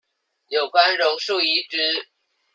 [0.47, 2.09] 有關榕樹移植